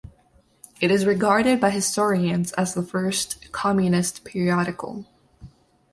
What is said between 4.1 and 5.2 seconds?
periodical.